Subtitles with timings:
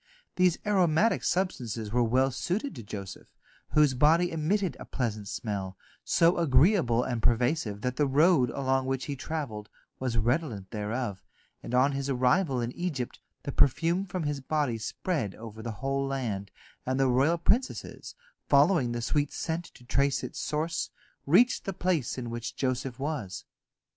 [0.35, 3.27] These aromatic substances were well suited to Joseph,
[3.73, 9.05] whose body emitted a pleasant smell, so agreeable and pervasive that the road along which
[9.05, 9.69] he travelled
[9.99, 11.21] was redolent thereof,
[11.61, 16.07] and on his arrival in Egypt the perfume from his body spread over the whole
[16.07, 16.49] land,
[16.83, 18.15] and the royal princesses,
[18.49, 20.89] following the sweet scent to trace its source,
[21.27, 23.45] reached the place in which Joseph was.